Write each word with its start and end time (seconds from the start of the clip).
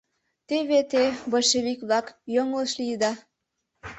Теве 0.47 0.79
те, 0.91 1.03
большевик-влак, 1.31 2.05
йоҥылыш 2.35 2.71
лийыда. 2.79 3.11